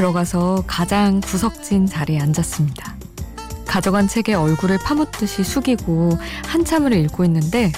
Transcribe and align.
들어가서 0.00 0.64
가장 0.66 1.20
구석진 1.20 1.84
자리에 1.84 2.20
앉았습니다. 2.20 2.96
가져간 3.66 4.08
책에 4.08 4.32
얼굴을 4.32 4.78
파묻듯이 4.78 5.44
숙이고 5.44 6.18
한참을 6.46 6.94
읽고 6.94 7.22
있는데 7.26 7.70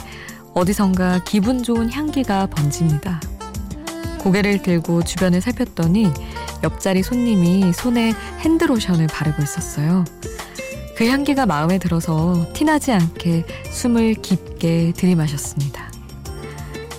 어디선가 0.55 1.25
기분 1.25 1.65
좋은 1.65 1.91
향기가 1.91 2.47
번집니다. 2.47 3.21
고개를 4.21 4.63
들고 4.63 5.03
주변을 5.03 5.41
살폈더니 5.41 6.13
옆자리 6.63 7.03
손님이 7.03 7.73
손에 7.73 8.15
핸드로션을 8.39 9.09
바르고 9.09 9.43
있었어요. 9.43 10.05
그 10.97 11.09
향기가 11.09 11.45
마음에 11.45 11.79
들어서 11.79 12.47
티나지 12.53 12.93
않게 12.93 13.45
숨을 13.73 14.15
깊게 14.15 14.93
들이마셨습니다. 14.97 15.91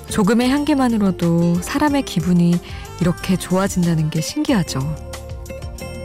조금의 0.09 0.49
향기만으로도 0.49 1.61
사람의 1.61 2.03
기분이 2.03 2.59
이렇게 2.99 3.37
좋아진다는 3.37 4.09
게 4.09 4.19
신기하죠. 4.19 5.12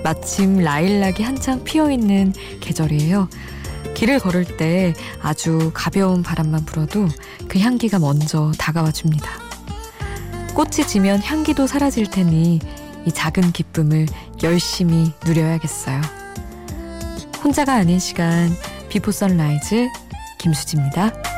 마침 0.08 0.56
라일락이 0.56 1.22
한창 1.22 1.64
피어 1.64 1.90
있는 1.90 2.32
계절이에요. 2.60 3.28
길을 3.92 4.20
걸을 4.20 4.56
때 4.56 4.94
아주 5.20 5.70
가벼운 5.74 6.22
바람만 6.22 6.64
불어도 6.64 7.08
그 7.46 7.58
향기가 7.58 7.98
먼저 7.98 8.50
다가와 8.56 8.90
줍니다. 8.90 9.30
꽃이 10.54 10.86
지면 10.86 11.20
향기도 11.20 11.66
사라질 11.66 12.08
테니 12.08 12.58
이 13.04 13.12
작은 13.12 13.52
기쁨을 13.52 14.06
열심히 14.42 15.12
누려야겠어요. 15.26 16.00
혼자가 17.44 17.74
아닌 17.74 17.98
시간 17.98 18.50
비포 18.88 19.12
선라이즈 19.12 19.88
김수지입니다. 20.38 21.37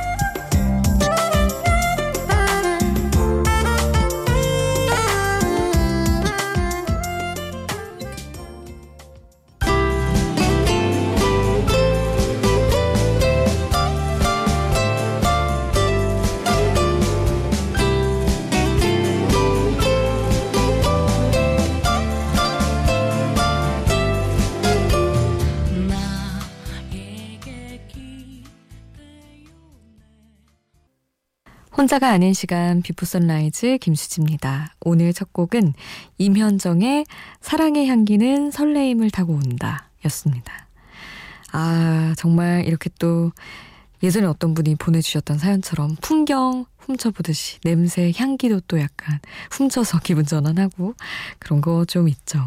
혼자가 31.80 32.10
아닌 32.10 32.34
시간 32.34 32.82
비포 32.82 33.06
선라이즈 33.06 33.78
김수지입니다. 33.78 34.74
오늘 34.82 35.14
첫 35.14 35.32
곡은 35.32 35.72
임현정의 36.18 37.06
사랑의 37.40 37.86
향기는 37.86 38.50
설레임을 38.50 39.10
타고 39.10 39.32
온다 39.32 39.88
였습니다. 40.04 40.68
아, 41.52 42.12
정말 42.18 42.66
이렇게 42.66 42.90
또 42.98 43.32
예전에 44.02 44.26
어떤 44.26 44.52
분이 44.52 44.74
보내주셨던 44.74 45.38
사연처럼 45.38 45.96
풍경 46.02 46.66
훔쳐보듯이 46.80 47.60
냄새, 47.60 48.12
향기도 48.14 48.60
또 48.68 48.78
약간 48.78 49.18
훔쳐서 49.50 50.00
기분 50.04 50.26
전환하고 50.26 50.94
그런 51.38 51.62
거 51.62 51.86
좀 51.88 52.10
있죠. 52.10 52.46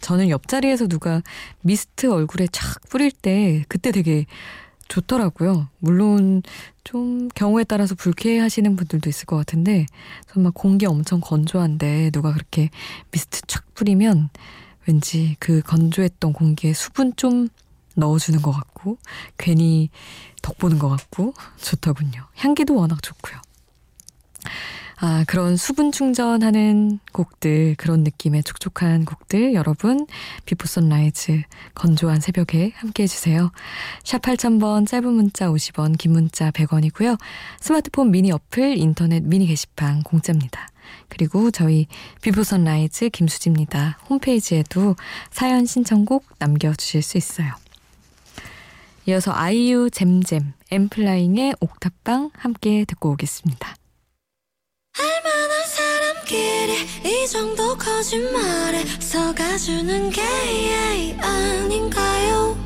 저는 0.00 0.30
옆자리에서 0.30 0.86
누가 0.86 1.20
미스트 1.60 2.10
얼굴에 2.10 2.46
촥 2.46 2.88
뿌릴 2.88 3.10
때 3.10 3.62
그때 3.68 3.92
되게 3.92 4.24
좋더라고요. 4.88 5.68
물론 5.78 6.42
좀 6.84 7.28
경우에 7.28 7.64
따라서 7.64 7.94
불쾌하시는 7.94 8.76
분들도 8.76 9.08
있을 9.08 9.26
것 9.26 9.36
같은데 9.36 9.86
정말 10.32 10.52
공기 10.52 10.86
엄청 10.86 11.20
건조한데 11.20 12.10
누가 12.10 12.32
그렇게 12.32 12.70
미스트 13.10 13.42
촥 13.42 13.62
뿌리면 13.74 14.30
왠지 14.86 15.36
그 15.38 15.62
건조했던 15.62 16.32
공기에 16.32 16.72
수분 16.72 17.14
좀 17.16 17.48
넣어주는 17.94 18.42
것 18.42 18.50
같고 18.50 18.98
괜히 19.38 19.88
덕보는 20.42 20.78
것 20.78 20.88
같고 20.88 21.32
좋더군요. 21.56 22.26
향기도 22.36 22.74
워낙 22.74 23.02
좋고요. 23.02 23.40
아, 24.96 25.24
그런 25.26 25.56
수분 25.56 25.90
충전하는 25.90 27.00
곡들, 27.12 27.74
그런 27.76 28.04
느낌의 28.04 28.44
촉촉한 28.44 29.04
곡들, 29.04 29.54
여러분, 29.54 30.06
비포 30.44 30.66
선라이즈, 30.66 31.42
건조한 31.74 32.20
새벽에 32.20 32.72
함께 32.76 33.02
해주세요. 33.02 33.50
샵 34.04 34.22
8000번, 34.22 34.86
짧은 34.86 35.12
문자 35.12 35.48
50원, 35.48 35.98
긴 35.98 36.12
문자 36.12 36.50
100원이고요. 36.52 37.18
스마트폰 37.60 38.10
미니 38.10 38.30
어플, 38.30 38.78
인터넷 38.78 39.22
미니 39.22 39.46
게시판 39.46 40.02
공짜입니다. 40.02 40.68
그리고 41.08 41.50
저희 41.50 41.86
비포 42.22 42.44
선라이즈 42.44 43.10
김수지입니다. 43.10 43.98
홈페이지에도 44.08 44.96
사연 45.30 45.66
신청곡 45.66 46.24
남겨주실 46.38 47.02
수 47.02 47.18
있어요. 47.18 47.52
이어서 49.06 49.32
아이유 49.34 49.90
잼잼, 49.90 50.54
엔플라잉의 50.70 51.56
옥탑방 51.60 52.30
함께 52.34 52.84
듣고 52.86 53.10
오겠습니다. 53.12 53.76
사람끼리 56.24 56.72
이 57.04 57.28
정도 57.28 57.76
거짓말에 57.76 58.84
속아주는 59.00 60.10
게 60.10 60.22
아닌가요? 61.20 62.56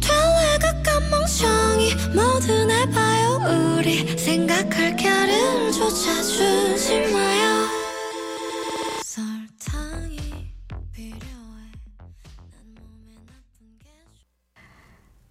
될래 0.00 0.58
가깐 0.60 1.10
멍청이 1.10 1.94
뭐든 2.14 2.70
해봐요. 2.70 3.76
우리 3.78 4.16
생각할 4.18 4.96
겨를 4.96 5.72
조차 5.72 6.22
주지 6.22 7.00
마요. 7.12 7.68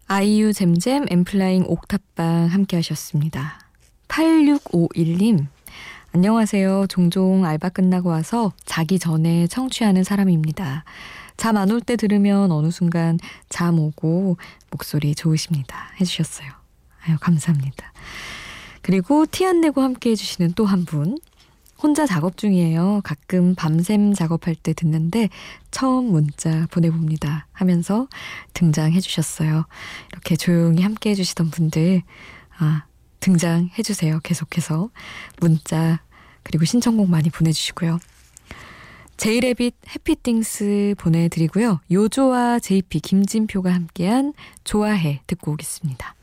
아이유 0.09 0.53
잼잼 0.53 1.05
엠플라잉 1.09 1.65
옥탑방 1.67 2.47
함께 2.47 2.77
하셨습니다. 2.77 3.59
8651님 4.07 5.47
안녕하세요. 6.13 6.87
종종 6.89 7.45
알바 7.45 7.69
끝나고 7.69 8.09
와서 8.09 8.51
자기 8.65 8.97
전에 8.97 9.47
청취하는 9.47 10.03
사람입니다. 10.03 10.83
잠 11.35 11.55
안 11.57 11.69
올 11.69 11.81
때 11.81 11.95
들으면 11.95 12.51
어느 12.51 12.71
순간 12.71 13.19
잠 13.49 13.77
오고 13.79 14.37
목소리 14.71 15.13
좋으십니다. 15.13 15.91
해주셨어요. 16.01 16.49
아유, 17.05 17.17
감사합니다. 17.19 17.93
그리고 18.81 19.25
티 19.27 19.45
안 19.45 19.61
내고 19.61 19.81
함께 19.81 20.11
해주시는 20.11 20.53
또 20.53 20.65
한 20.65 20.85
분. 20.85 21.17
혼자 21.79 22.07
작업 22.07 22.37
중이에요. 22.37 23.01
가끔 23.03 23.53
밤샘 23.53 24.15
작업할 24.15 24.55
때 24.55 24.73
듣는데 24.73 25.29
처음 25.69 26.05
문자 26.05 26.65
보내봅니다. 26.71 27.45
하면서 27.51 28.07
등장해 28.53 28.99
주셨어요. 28.99 29.65
이렇게 30.11 30.35
조용히 30.35 30.81
함께 30.81 31.11
해주시던 31.11 31.51
분들, 31.51 32.01
아, 32.57 32.85
등장해 33.19 33.81
주세요. 33.83 34.19
계속해서. 34.23 34.89
문자 35.39 36.01
그리고 36.43 36.65
신청곡 36.65 37.09
많이 37.09 37.29
보내주시고요. 37.29 37.99
제이레빗 39.17 39.75
해피띵스 39.95 40.95
보내드리고요. 40.97 41.81
요조와 41.91 42.59
JP 42.59 42.99
김진표가 42.99 43.73
함께한 43.73 44.33
좋아해 44.63 45.21
듣고 45.27 45.53
오겠습니다. 45.53 46.16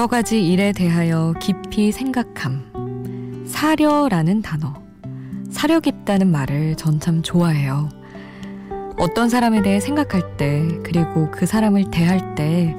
여러 0.00 0.06
가지 0.06 0.50
일에 0.50 0.72
대하여 0.72 1.34
깊이 1.42 1.92
생각함. 1.92 3.44
사려라는 3.46 4.40
단어. 4.40 4.72
사려 5.50 5.78
깊다는 5.78 6.32
말을 6.32 6.76
전 6.76 7.00
참 7.00 7.20
좋아해요. 7.20 7.90
어떤 8.98 9.28
사람에 9.28 9.60
대해 9.60 9.78
생각할 9.78 10.38
때, 10.38 10.66
그리고 10.84 11.30
그 11.30 11.44
사람을 11.44 11.90
대할 11.90 12.34
때, 12.34 12.74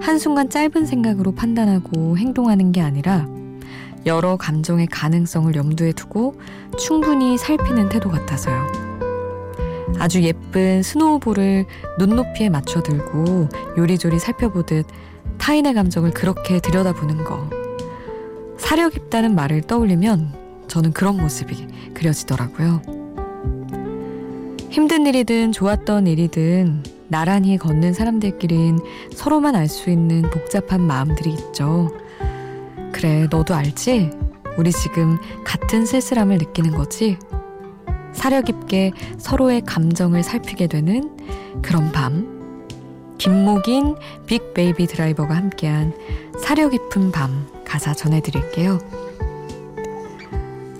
한순간 0.00 0.48
짧은 0.48 0.86
생각으로 0.86 1.32
판단하고 1.32 2.16
행동하는 2.16 2.72
게 2.72 2.80
아니라 2.80 3.28
여러 4.06 4.38
감정의 4.38 4.86
가능성을 4.86 5.54
염두에 5.54 5.92
두고 5.92 6.40
충분히 6.78 7.36
살피는 7.36 7.90
태도 7.90 8.08
같아서요. 8.08 8.66
아주 9.98 10.22
예쁜 10.22 10.82
스노우볼을 10.82 11.66
눈높이에 11.98 12.48
맞춰 12.48 12.82
들고 12.82 13.50
요리조리 13.76 14.18
살펴보듯 14.18 14.86
타인의 15.42 15.74
감정을 15.74 16.12
그렇게 16.12 16.60
들여다보는 16.60 17.24
거. 17.24 17.50
사려 18.56 18.88
깊다는 18.88 19.34
말을 19.34 19.62
떠올리면 19.62 20.64
저는 20.68 20.92
그런 20.92 21.16
모습이 21.16 21.66
그려지더라고요. 21.94 22.80
힘든 24.70 25.04
일이든 25.04 25.50
좋았던 25.50 26.06
일이든 26.06 26.84
나란히 27.08 27.58
걷는 27.58 27.92
사람들끼린 27.92 28.78
서로만 29.12 29.56
알 29.56 29.66
수 29.66 29.90
있는 29.90 30.22
복잡한 30.30 30.80
마음들이 30.80 31.32
있죠. 31.32 31.90
그래, 32.92 33.26
너도 33.28 33.52
알지? 33.52 34.10
우리 34.56 34.70
지금 34.70 35.18
같은 35.42 35.84
쓸쓸함을 35.84 36.38
느끼는 36.38 36.70
거지? 36.70 37.18
사려 38.12 38.42
깊게 38.42 38.92
서로의 39.18 39.62
감정을 39.62 40.22
살피게 40.22 40.68
되는 40.68 41.16
그런 41.62 41.90
밤. 41.90 42.41
김목인 43.22 43.94
빅베이비 44.26 44.88
드라이버가 44.88 45.36
함께한 45.36 45.92
사려 46.40 46.68
깊은 46.68 47.12
밤 47.12 47.46
가사 47.64 47.94
전해드릴게요. 47.94 48.80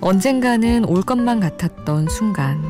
언젠가는 0.01 0.85
올 0.87 1.03
것만 1.03 1.39
같았던 1.39 2.09
순간, 2.09 2.61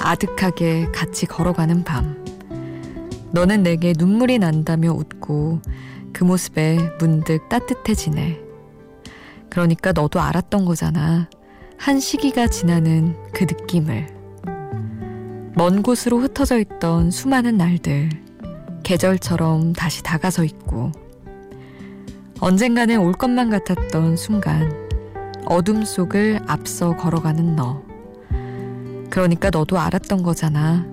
아득하게 0.00 0.86
같이 0.94 1.26
걸어가는 1.26 1.84
밤. 1.84 2.24
너는 3.32 3.62
내게 3.62 3.92
눈물이 3.94 4.38
난다며 4.38 4.92
웃고 4.92 5.60
그 6.14 6.24
모습에 6.24 6.78
문득 6.98 7.46
따뜻해지네. 7.50 8.40
그러니까 9.50 9.92
너도 9.92 10.22
알았던 10.22 10.64
거잖아. 10.64 11.28
한 11.76 12.00
시기가 12.00 12.46
지나는 12.46 13.16
그 13.34 13.44
느낌을. 13.44 14.06
먼 15.56 15.82
곳으로 15.82 16.20
흩어져 16.20 16.58
있던 16.58 17.10
수많은 17.10 17.58
날들, 17.58 18.29
계절처럼 18.90 19.72
다시 19.74 20.02
다가서 20.02 20.42
있고, 20.42 20.90
언젠가는 22.40 22.98
올 22.98 23.12
것만 23.12 23.48
같았던 23.48 24.16
순간, 24.16 24.68
어둠 25.46 25.84
속을 25.84 26.40
앞서 26.48 26.96
걸어가는 26.96 27.54
너. 27.54 27.84
그러니까 29.08 29.50
너도 29.50 29.78
알았던 29.78 30.24
거잖아. 30.24 30.84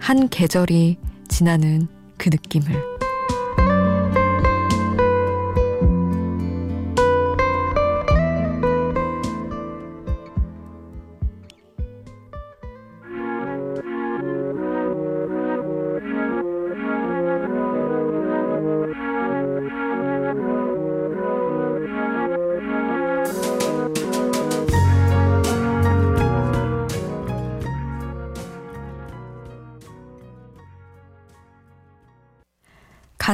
한 0.00 0.28
계절이 0.28 0.98
지나는 1.28 1.86
그 2.16 2.28
느낌을. 2.28 2.97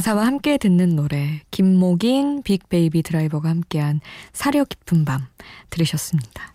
가사와 0.05 0.27
함께 0.27 0.59
듣는 0.59 0.97
노래 0.97 1.41
김목인 1.51 2.43
빅베이비 2.43 3.03
드라이버가 3.03 3.49
함께한 3.49 4.03
사려 4.35 4.65
깊은 4.65 5.07
밤 5.07 5.27
들으셨습니다. 5.71 6.53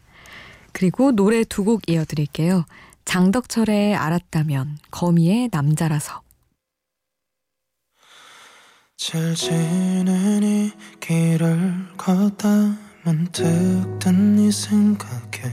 그리고 0.71 1.11
노래 1.11 1.43
두 1.43 1.63
곡 1.63 1.89
이어드릴게요. 1.89 2.65
장덕철의 3.05 3.95
알았다면 3.95 4.77
거미의 4.91 5.49
남자라서 5.51 6.21
잘 8.95 9.33
지내니 9.33 10.71
길을 10.99 11.97
걷다 11.97 12.77
문득 13.03 13.97
든네 13.97 14.51
생각에 14.51 15.51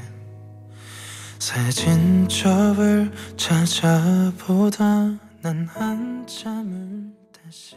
사진첩을 1.38 3.10
찾아보다 3.38 5.18
난 5.40 5.66
한참을 5.72 7.25
다시 7.46 7.76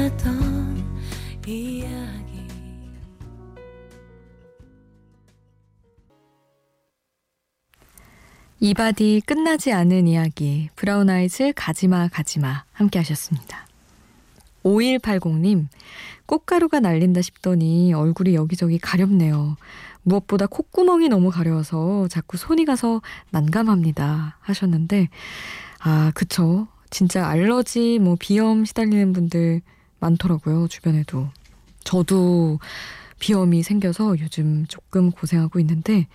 이바디 8.63 9.23
끝나지 9.25 9.71
않은 9.71 10.07
이야기 10.07 10.69
브라운 10.75 11.09
아이즈 11.09 11.53
가지마 11.55 12.09
가지마 12.09 12.63
함께 12.73 12.99
하셨습니다. 12.99 13.65
5180님 14.63 15.65
꽃가루가 16.27 16.79
날린다 16.79 17.23
싶더니 17.23 17.91
얼굴이 17.91 18.35
여기저기 18.35 18.77
가렵네요. 18.77 19.57
무엇보다 20.03 20.45
콧구멍이 20.45 21.09
너무 21.09 21.31
가려워서 21.31 22.07
자꾸 22.07 22.37
손이 22.37 22.65
가서 22.65 23.01
난감합니다 23.31 24.37
하셨는데 24.41 25.09
아 25.79 26.11
그쵸 26.13 26.67
진짜 26.91 27.27
알러지 27.27 27.97
뭐 27.97 28.15
비염 28.19 28.65
시달리는 28.65 29.11
분들 29.11 29.61
많더라고요 29.99 30.67
주변에도 30.67 31.29
저도 31.83 32.59
비염이 33.17 33.63
생겨서 33.63 34.19
요즘 34.19 34.67
조금 34.67 35.09
고생하고 35.09 35.59
있는데 35.59 36.07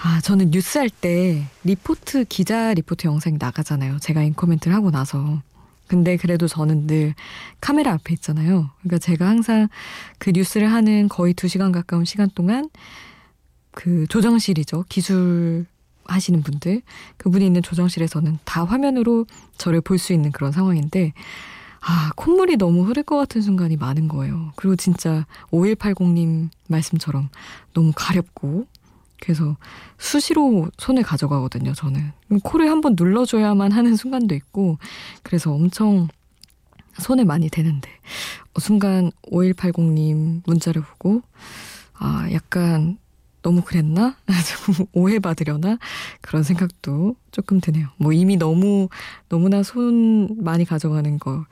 아, 0.00 0.20
저는 0.20 0.50
뉴스 0.50 0.78
할 0.78 0.90
때 0.90 1.44
리포트, 1.64 2.24
기자 2.28 2.72
리포트 2.74 3.06
영상이 3.06 3.36
나가잖아요. 3.38 3.98
제가 3.98 4.22
앵커 4.22 4.43
멘트를 4.43 4.74
하고 4.74 4.90
나서. 4.90 5.42
근데 5.88 6.16
그래도 6.16 6.46
저는 6.46 6.86
늘 6.86 7.14
카메라 7.60 7.92
앞에 7.92 8.12
있잖아요. 8.14 8.70
그러니까 8.82 8.98
제가 8.98 9.26
항상 9.26 9.68
그 10.18 10.30
뉴스를 10.30 10.70
하는 10.72 11.08
거의 11.08 11.32
두 11.34 11.48
시간 11.48 11.72
가까운 11.72 12.04
시간 12.04 12.28
동안 12.34 12.68
그 13.72 14.06
조정실이죠. 14.08 14.84
기술 14.88 15.64
하시는 16.04 16.42
분들. 16.42 16.82
그분이 17.16 17.44
있는 17.46 17.62
조정실에서는 17.62 18.38
다 18.44 18.64
화면으로 18.64 19.26
저를 19.56 19.80
볼 19.80 19.98
수 19.98 20.12
있는 20.12 20.30
그런 20.30 20.52
상황인데, 20.52 21.12
아, 21.80 22.10
콧물이 22.16 22.56
너무 22.56 22.84
흐를 22.86 23.02
것 23.02 23.16
같은 23.16 23.40
순간이 23.40 23.76
많은 23.76 24.08
거예요. 24.08 24.52
그리고 24.56 24.76
진짜 24.76 25.26
5180님 25.50 26.48
말씀처럼 26.68 27.28
너무 27.74 27.92
가렵고, 27.94 28.66
그래서 29.20 29.56
수시로 29.98 30.68
손을 30.78 31.02
가져가거든요, 31.02 31.74
저는. 31.74 32.12
코를 32.42 32.70
한번 32.70 32.94
눌러줘야만 32.96 33.72
하는 33.72 33.96
순간도 33.96 34.34
있고, 34.34 34.78
그래서 35.22 35.52
엄청 35.52 36.08
손에 36.98 37.24
많이 37.24 37.48
대는데, 37.48 37.88
어, 38.54 38.60
순간 38.60 39.10
5180님 39.30 40.42
문자를 40.46 40.82
보고, 40.82 41.22
아, 41.94 42.28
약간 42.32 42.98
너무 43.42 43.62
그랬나? 43.62 44.16
조금 44.66 44.86
오해받으려나? 44.92 45.78
그런 46.20 46.42
생각도 46.42 47.16
조금 47.30 47.60
드네요. 47.60 47.88
뭐 47.96 48.12
이미 48.12 48.36
너무, 48.36 48.88
너무나 49.28 49.62
손 49.62 50.42
많이 50.42 50.64
가져가는 50.64 51.18
거 51.18 51.44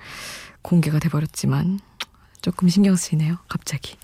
공개가 0.63 0.99
돼버렸지만, 0.99 1.81
조금 2.43 2.69
신경 2.69 2.97
쓰이네요, 2.97 3.39
갑자기. 3.49 3.97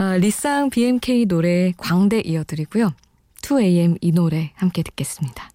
아, 0.00 0.16
리쌍 0.16 0.70
BMK 0.70 1.26
노래 1.26 1.72
광대 1.76 2.20
이어드리고요. 2.20 2.94
2AM 3.42 3.98
이 4.00 4.12
노래 4.12 4.52
함께 4.54 4.84
듣겠습니다. 4.84 5.50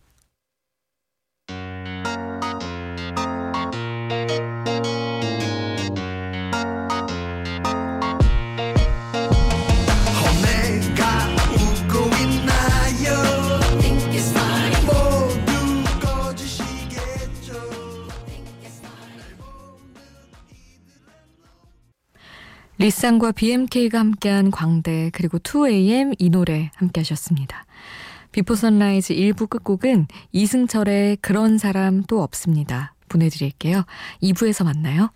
리쌍과 22.84 23.32
BMK가 23.32 23.98
함께한 23.98 24.52
광대 24.52 25.10
그리고 25.14 25.40
2AM 25.40 26.16
이 26.20 26.30
노래 26.30 26.70
함께 26.76 27.00
하셨습니다. 27.00 27.66
비포 28.34 28.56
선라이즈 28.56 29.14
1부 29.14 29.50
끝곡은 29.50 30.08
이승철의 30.34 31.20
그런 31.22 31.58
사람 31.58 32.04
또 32.04 32.22
없습니다. 32.22 32.94
보내드릴게요. 33.08 33.86
2부에서 34.22 34.66
만나요. 34.66 35.12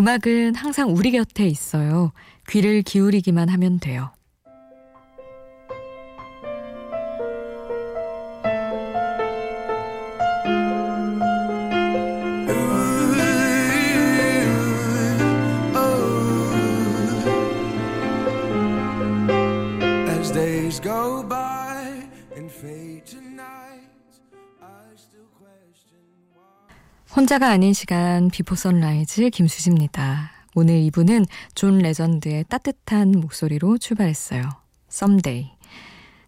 음악은 0.00 0.54
항상 0.54 0.94
우리 0.96 1.10
곁에 1.10 1.46
있어요. 1.46 2.12
귀를 2.48 2.80
기울이기만 2.80 3.50
하면 3.50 3.78
돼요. 3.78 4.10
혼자가 27.16 27.48
아닌 27.50 27.72
시간 27.72 28.30
비포 28.30 28.54
선라이즈 28.54 29.30
김수지입니다. 29.30 30.30
오늘 30.54 30.74
2부는 30.74 31.26
존 31.56 31.78
레전드의 31.78 32.44
따뜻한 32.48 33.10
목소리로 33.10 33.78
출발했어요. 33.78 34.48
Someday. 34.88 35.50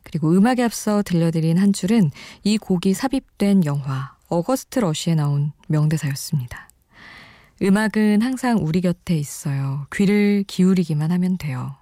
그리고 0.02 0.32
음악에 0.32 0.64
앞서 0.64 1.02
들려드린 1.04 1.56
한 1.58 1.72
줄은 1.72 2.10
이 2.42 2.58
곡이 2.58 2.94
삽입된 2.94 3.64
영화 3.64 4.16
어거스트 4.28 4.80
러시에 4.80 5.14
나온 5.14 5.52
명대사였습니다. 5.68 6.68
음악은 7.62 8.20
항상 8.20 8.58
우리 8.60 8.80
곁에 8.80 9.16
있어요. 9.16 9.86
귀를 9.94 10.42
기울이기만 10.48 11.12
하면 11.12 11.38
돼요. 11.38 11.76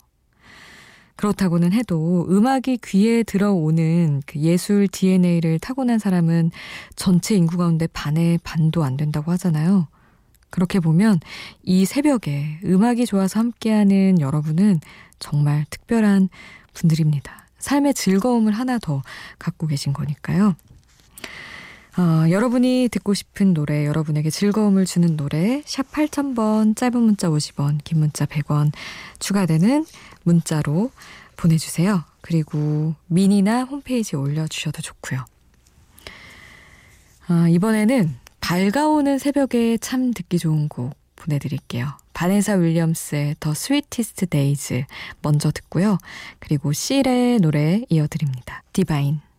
그렇다고는 1.20 1.74
해도 1.74 2.26
음악이 2.30 2.78
귀에 2.82 3.22
들어오는 3.24 4.22
그 4.24 4.38
예술 4.38 4.88
DNA를 4.88 5.58
타고난 5.58 5.98
사람은 5.98 6.50
전체 6.96 7.34
인구 7.34 7.58
가운데 7.58 7.86
반의 7.88 8.38
반도 8.42 8.84
안 8.84 8.96
된다고 8.96 9.30
하잖아요. 9.32 9.86
그렇게 10.48 10.80
보면 10.80 11.20
이 11.62 11.84
새벽에 11.84 12.60
음악이 12.64 13.04
좋아서 13.04 13.38
함께하는 13.38 14.18
여러분은 14.18 14.80
정말 15.18 15.66
특별한 15.68 16.30
분들입니다. 16.72 17.48
삶의 17.58 17.92
즐거움을 17.92 18.54
하나 18.54 18.78
더 18.78 19.02
갖고 19.38 19.66
계신 19.66 19.92
거니까요. 19.92 20.54
어, 21.98 22.30
여러분이 22.30 22.88
듣고 22.90 23.14
싶은 23.14 23.52
노래, 23.52 23.84
여러분에게 23.86 24.30
즐거움을 24.30 24.86
주는 24.86 25.16
노래, 25.16 25.62
샵 25.66 25.90
8000번, 25.90 26.76
짧은 26.76 27.00
문자 27.00 27.28
50원, 27.28 27.78
긴 27.82 27.98
문자 27.98 28.26
100원 28.26 28.72
추가되는 29.18 29.84
문자로 30.22 30.90
보내주세요. 31.36 32.04
그리고 32.20 32.94
미니나 33.06 33.64
홈페이지에 33.64 34.18
올려주셔도 34.18 34.82
좋고요. 34.82 35.24
아, 37.26 37.48
이번에는 37.48 38.16
밝아오는 38.40 39.18
새벽에 39.18 39.78
참 39.78 40.12
듣기 40.12 40.38
좋은 40.38 40.68
곡 40.68 40.94
보내드릴게요. 41.16 41.96
바네사 42.12 42.54
윌리엄스의 42.54 43.36
The 43.40 43.54
Sweetest 43.54 44.26
Days 44.26 44.84
먼저 45.22 45.50
듣고요. 45.50 45.98
그리고 46.38 46.72
실의 46.72 47.38
노래 47.38 47.82
이어드립니다. 47.88 48.62
Divine. 48.72 49.29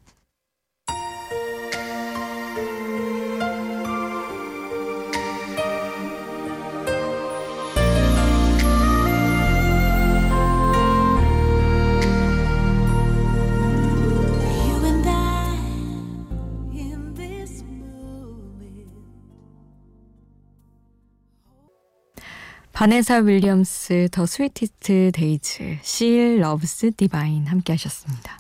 바네사 22.82 23.18
윌리엄스 23.18 24.10
The 24.12 24.26
Sweetest 24.26 25.12
Days 25.14 25.78
실 25.84 26.40
Love's 26.42 26.94
Divine 26.98 27.46
함께 27.46 27.74
하셨습니다. 27.74 28.40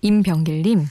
임병길님 0.00 0.86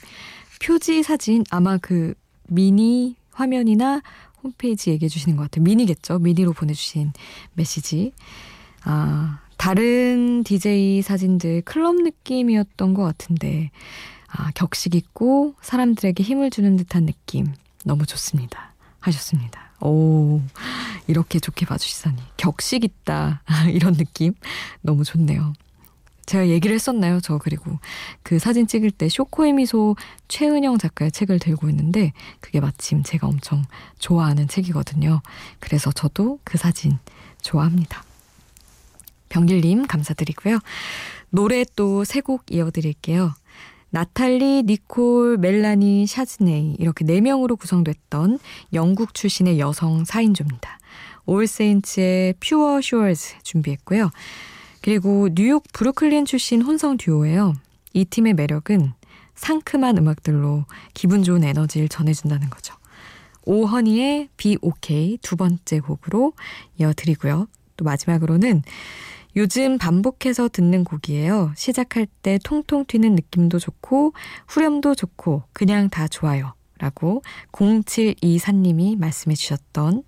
표지 0.63 1.01
사진 1.01 1.43
아마 1.49 1.79
그 1.79 2.13
미니 2.47 3.15
화면이나 3.31 4.03
홈페이지 4.43 4.91
얘기해 4.91 5.09
주시는 5.09 5.37
것 5.37 5.49
같아요. 5.49 5.63
미니겠죠. 5.63 6.19
미니로 6.19 6.53
보내주신 6.53 7.13
메시지. 7.55 8.13
아 8.83 9.39
다른 9.57 10.43
DJ 10.43 11.01
사진들 11.01 11.63
클럽 11.63 11.95
느낌이었던 11.95 12.93
것 12.93 13.01
같은데 13.01 13.71
아 14.27 14.51
격식 14.51 14.93
있고 14.93 15.55
사람들에게 15.63 16.23
힘을 16.23 16.51
주는 16.51 16.75
듯한 16.75 17.07
느낌 17.07 17.47
너무 17.85 18.05
좋습니다. 18.05 18.75
하셨습니다. 18.99 19.66
오, 19.79 20.41
이렇게 21.07 21.39
좋게 21.39 21.65
봐주시다니. 21.65 22.17
격식 22.37 22.83
있다. 22.83 23.41
이런 23.71 23.93
느낌. 23.93 24.33
너무 24.81 25.03
좋네요. 25.03 25.53
제가 26.25 26.49
얘기를 26.49 26.73
했었나요? 26.75 27.21
저 27.21 27.37
그리고 27.37 27.79
그 28.21 28.37
사진 28.37 28.67
찍을 28.67 28.91
때 28.91 29.07
쇼코의 29.07 29.53
미소 29.53 29.95
최은영 30.27 30.77
작가의 30.77 31.11
책을 31.13 31.39
들고 31.39 31.69
있는데 31.69 32.11
그게 32.41 32.59
마침 32.59 33.01
제가 33.01 33.27
엄청 33.27 33.63
좋아하는 33.99 34.49
책이거든요. 34.49 35.21
그래서 35.59 35.89
저도 35.93 36.39
그 36.43 36.57
사진 36.57 36.97
좋아합니다. 37.41 38.03
병길님 39.29 39.87
감사드리고요. 39.87 40.59
노래 41.29 41.63
또 41.75 42.03
세 42.03 42.19
곡 42.21 42.43
이어드릴게요. 42.51 43.33
나탈리, 43.97 44.61
니콜, 44.67 45.39
멜라니, 45.39 46.05
샤즈네이 46.05 46.75
이렇게 46.77 47.03
4명으로 47.03 47.57
구성됐던 47.57 48.37
영국 48.73 49.15
출신의 49.15 49.57
여성 49.57 50.03
4인조입니다. 50.03 50.67
올세인츠의 51.25 52.35
Pure 52.39 52.79
Shores 52.79 53.41
준비했고요. 53.41 54.11
그리고 54.83 55.29
뉴욕 55.33 55.63
브루클린 55.73 56.25
출신 56.25 56.61
혼성 56.61 56.97
듀오예요. 56.97 57.55
이 57.93 58.05
팀의 58.05 58.35
매력은 58.35 58.93
상큼한 59.33 59.97
음악들로 59.97 60.65
기분 60.93 61.23
좋은 61.23 61.43
에너지를 61.43 61.89
전해준다는 61.89 62.51
거죠. 62.51 62.75
오허니의 63.45 64.29
OK 64.61 65.17
두 65.23 65.35
번째 65.35 65.79
곡으로 65.79 66.33
이어드리고요. 66.77 67.47
또 67.77 67.85
마지막으로는 67.85 68.61
요즘 69.37 69.77
반복해서 69.77 70.49
듣는 70.49 70.83
곡이에요. 70.83 71.53
시작할 71.55 72.07
때 72.23 72.39
통통 72.43 72.85
튀는 72.87 73.13
느낌도 73.13 73.59
좋고 73.59 74.13
후렴도 74.47 74.95
좋고 74.95 75.43
그냥 75.53 75.89
다 75.89 76.07
좋아요. 76.07 76.55
라고 76.79 77.21
0724님이 77.53 78.97
말씀해 78.97 79.35
주셨던 79.35 80.03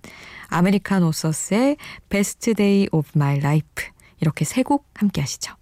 아메리칸 0.48 1.02
오서스의 1.04 1.76
Best 2.08 2.54
Day 2.54 2.88
of 2.92 3.18
My 3.18 3.40
Life 3.40 3.84
이렇게 4.20 4.44
세 4.44 4.62
곡 4.62 4.86
함께 4.94 5.20
하시죠. 5.20 5.59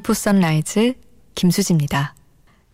비포 0.00 0.14
선라이즈 0.14 0.94
김수지입니다. 1.34 2.14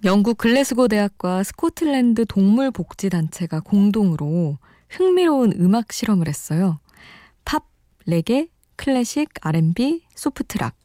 영국 0.04 0.38
글래스고 0.38 0.86
대학과 0.86 1.42
스코틀랜드 1.42 2.24
동물복지단체가 2.24 3.60
공동으로 3.60 4.58
흥미로운 4.88 5.52
음악 5.58 5.92
실험을 5.92 6.28
했어요. 6.28 6.78
팝, 7.44 7.64
레게, 8.04 8.46
클래식, 8.76 9.30
R&B, 9.40 10.04
소프트락 10.14 10.76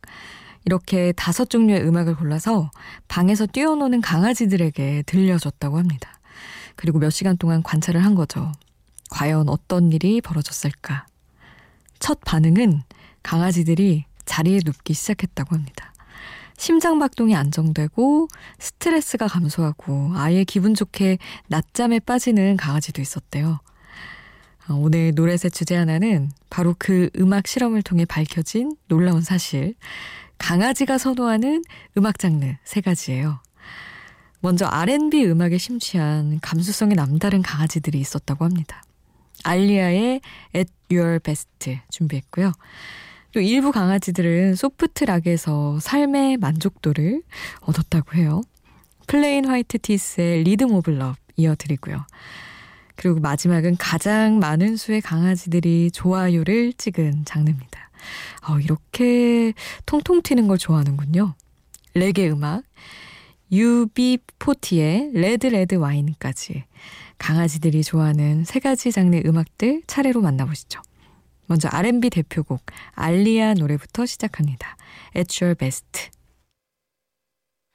이렇게 0.65 1.11
다섯 1.11 1.47
종류의 1.47 1.83
음악을 1.87 2.15
골라서 2.15 2.71
방에서 3.07 3.45
뛰어노는 3.45 4.01
강아지들에게 4.01 5.03
들려줬다고 5.05 5.77
합니다. 5.77 6.19
그리고 6.75 6.97
몇 6.97 7.11
시간 7.11 7.37
동안 7.37 7.61
관찰을 7.61 8.03
한 8.03 8.15
거죠. 8.15 8.51
과연 9.11 9.47
어떤 9.47 9.91
일이 9.91 10.21
벌어졌을까? 10.21 11.05
첫 11.99 12.19
반응은 12.21 12.81
강아지들이 13.21 14.05
자리에 14.25 14.61
눕기 14.65 14.95
시작했다고 14.95 15.55
합니다. 15.55 15.90
심장 16.57 16.99
박동이 16.99 17.35
안정되고 17.35 18.27
스트레스가 18.59 19.27
감소하고 19.27 20.11
아예 20.15 20.43
기분 20.43 20.73
좋게 20.73 21.17
낮잠에 21.47 21.99
빠지는 21.99 22.57
강아지도 22.57 23.01
있었대요. 23.01 23.59
어, 24.69 24.73
오늘 24.73 25.13
노래셋 25.15 25.53
주제 25.53 25.75
하나는 25.75 26.31
바로 26.49 26.75
그 26.77 27.09
음악 27.17 27.47
실험을 27.47 27.81
통해 27.81 28.05
밝혀진 28.05 28.75
놀라운 28.87 29.21
사실. 29.21 29.75
강아지가 30.37 30.97
선호하는 30.97 31.63
음악 31.97 32.17
장르 32.17 32.55
세 32.63 32.81
가지예요. 32.81 33.41
먼저 34.39 34.65
R&B 34.65 35.25
음악에 35.27 35.57
심취한 35.59 36.39
감수성이 36.41 36.95
남다른 36.95 37.43
강아지들이 37.43 37.99
있었다고 37.99 38.43
합니다. 38.45 38.83
알리아의 39.43 40.21
At 40.55 40.71
Your 40.91 41.19
Best 41.19 41.49
준비했고요. 41.89 42.51
또 43.31 43.39
일부 43.39 43.71
강아지들은 43.71 44.55
소프트 44.55 45.05
락에서 45.05 45.79
삶의 45.79 46.37
만족도를 46.37 47.21
얻었다고 47.61 48.17
해요. 48.17 48.41
플레인 49.07 49.45
화이트 49.45 49.79
티스의 49.79 50.43
Rhythm 50.43 50.73
of 50.73 50.91
Love 50.91 51.15
이어드리고요. 51.37 52.05
그리고 52.95 53.19
마지막은 53.19 53.77
가장 53.77 54.39
많은 54.39 54.75
수의 54.75 55.01
강아지들이 55.01 55.91
좋아요를 55.91 56.73
찍은 56.73 57.25
장르입니다. 57.25 57.89
어, 58.47 58.59
이렇게 58.59 59.53
통통 59.85 60.21
튀는 60.21 60.47
걸 60.47 60.57
좋아하는군요. 60.57 61.33
레게 61.93 62.29
음악, 62.29 62.63
UB40의 63.51 65.13
Red 65.13 65.47
Red 65.47 65.75
Wine까지 65.75 66.65
강아지들이 67.17 67.83
좋아하는 67.83 68.43
세 68.43 68.59
가지 68.59 68.91
장르의 68.91 69.23
음악들 69.25 69.83
차례로 69.87 70.21
만나보시죠. 70.21 70.81
먼저 71.51 71.67
R&B 71.69 72.09
대표곡 72.11 72.61
알리아 72.93 73.53
노래부터 73.55 74.05
시작합니다. 74.05 74.77
At 75.13 75.43
Your 75.43 75.53
Best. 75.53 76.09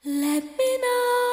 Let 0.02 0.46
me 0.46 0.78
know, 0.80 1.25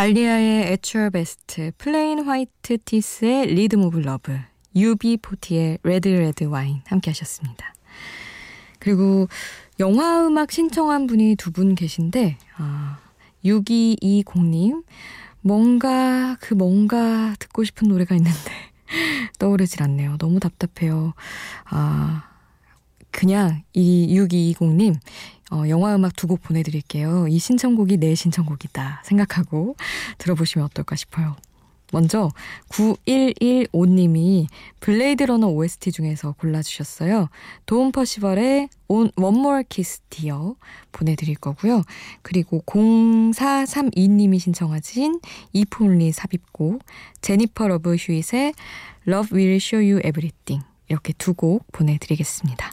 알리아의 0.00 0.76
Your 0.94 1.10
Best, 1.10 1.70
플레인 1.78 2.22
화이트 2.26 2.76
티스의 2.84 3.46
Rhythm 3.46 3.82
of 3.82 4.00
Love, 4.00 4.38
UB40의 4.76 5.78
Red 5.84 6.08
Red 6.08 6.44
Wine 6.44 6.82
함께 6.84 7.10
하셨습니다. 7.12 7.72
그리고 8.78 9.26
영화 9.80 10.26
음악 10.26 10.52
신청한 10.52 11.06
분이 11.06 11.36
두 11.36 11.50
분 11.50 11.74
계신데, 11.74 12.36
아, 12.58 12.98
6220님, 13.42 14.84
뭔가, 15.40 16.36
그 16.40 16.52
뭔가 16.52 17.34
듣고 17.38 17.64
싶은 17.64 17.88
노래가 17.88 18.14
있는데, 18.16 18.52
떠오르질 19.38 19.82
않네요. 19.82 20.18
너무 20.18 20.40
답답해요. 20.40 21.14
아, 21.64 22.28
그냥 23.10 23.62
이 23.72 24.14
6220님, 24.14 24.94
어, 25.52 25.62
영화 25.68 25.94
음악 25.94 26.16
두 26.16 26.26
곡 26.26 26.42
보내드릴게요. 26.42 27.28
이 27.28 27.38
신청곡이 27.38 27.98
내 27.98 28.14
신청곡이다 28.14 29.02
생각하고 29.04 29.76
들어보시면 30.18 30.64
어떨까 30.66 30.96
싶어요. 30.96 31.36
먼저 31.92 32.30
9115님이 32.68 34.46
블레이드 34.80 35.22
러너 35.22 35.46
OST 35.46 35.92
중에서 35.92 36.32
골라주셨어요. 36.32 37.28
돈 37.64 37.92
퍼시벌의 37.92 38.68
One 38.88 39.10
More 39.16 39.62
Kiss 39.68 40.00
Dear 40.10 40.54
보내드릴 40.90 41.36
거고요. 41.36 41.82
그리고 42.22 42.60
0432님이 42.66 44.40
신청하신 44.40 45.20
이프 45.52 45.81
온리 45.81 46.10
삽입곡 46.10 46.82
제니퍼 47.20 47.68
러브 47.68 47.94
휴잇의 47.94 48.52
Love 49.06 49.38
Will 49.38 49.56
Show 49.56 49.88
You 49.88 50.00
Everything 50.00 50.66
이렇게 50.88 51.12
두 51.12 51.34
곡 51.34 51.70
보내드리겠습니다. 51.70 52.72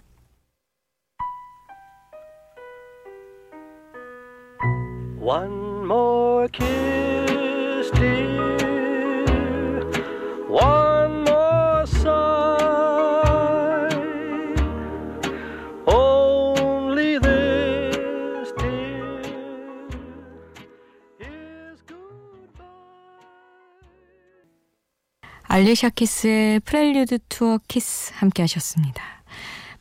One 5.19 5.85
more 5.87 6.47
kiss, 6.49 7.91
dear. 7.91 8.57
One 10.47 11.23
more 11.23 11.85
sigh. 11.85 12.29
Only 15.85 17.19
this, 17.19 18.53
dear, 18.57 19.21
is 21.19 21.83
goodbye. 21.85 22.67
알리샤 25.47 25.89
키스의 25.89 26.61
프렐류드 26.61 27.19
투어 27.27 27.59
키스 27.67 28.13
함께 28.15 28.43
하셨습니다. 28.43 29.03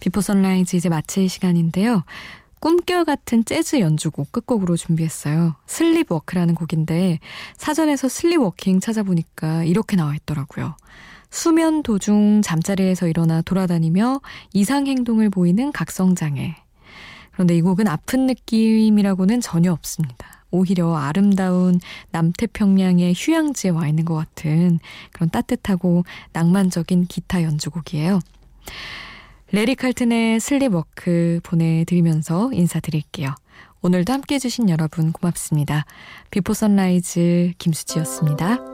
비포 0.01 0.21
선라이즈 0.21 0.75
이제 0.75 0.89
마칠 0.89 1.29
시간인데요. 1.29 2.05
꿈결 2.63 3.05
같은 3.05 3.45
재즈 3.45 3.81
연주곡 3.81 4.31
끝곡으로 4.31 4.77
준비했어요. 4.77 5.57
Sleep 5.67 5.96
Walk라는 5.96 6.55
곡인데 6.55 7.19
사전에서 7.57 8.09
sleepwalking 8.09 8.79
찾아보니까 8.79 9.65
이렇게 9.65 9.97
나와 9.97 10.15
있더라고요. 10.15 10.77
수면 11.29 11.83
도중 11.83 12.41
잠자리에서 12.41 13.09
일어나 13.09 13.43
돌아다니며 13.43 14.21
이상 14.53 14.87
행동을 14.87 15.29
보이는 15.29 15.73
각성장애. 15.73 16.55
그런데 17.33 17.57
이 17.57 17.63
곡은 17.63 17.89
아픈 17.89 18.29
느낌이라고는 18.29 19.41
전혀 19.41 19.73
없습니다. 19.73 20.45
오히려 20.53 20.95
아름다운 20.95 21.81
남태평양의 22.13 23.15
휴양지에 23.17 23.71
와 23.71 23.89
있는 23.89 24.05
것 24.05 24.15
같은 24.15 24.79
그런 25.11 25.31
따뜻하고 25.31 26.05
낭만적인 26.33 27.07
기타 27.07 27.43
연주곡이에요. 27.43 28.21
레리 29.55 29.75
칼튼의 29.75 30.41
Sleep 30.41 30.96
Walk 30.96 31.41
보내드리면서 31.43 32.53
인사드릴게요. 32.55 33.35
오늘도 33.83 34.11
함께 34.11 34.37
해주신 34.37 34.71
여러분 34.71 35.13
고맙습니다. 35.13 35.85
비포 36.31 36.55
선라이즈 36.55 37.53
김수지였습니다. 37.59 38.72